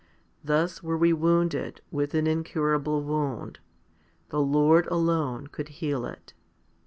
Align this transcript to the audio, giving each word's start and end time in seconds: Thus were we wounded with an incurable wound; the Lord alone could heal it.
Thus 0.43 0.81
were 0.81 0.97
we 0.97 1.13
wounded 1.13 1.81
with 1.91 2.15
an 2.15 2.25
incurable 2.25 3.03
wound; 3.03 3.59
the 4.29 4.41
Lord 4.41 4.87
alone 4.87 5.45
could 5.45 5.67
heal 5.69 6.07
it. 6.07 6.33